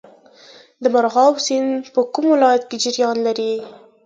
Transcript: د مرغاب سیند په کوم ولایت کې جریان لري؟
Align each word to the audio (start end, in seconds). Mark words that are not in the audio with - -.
د 0.83 0.85
مرغاب 0.93 1.35
سیند 1.45 1.71
په 1.93 2.01
کوم 2.13 2.25
ولایت 2.33 2.63
کې 2.69 2.77
جریان 2.83 3.17
لري؟ 3.27 3.53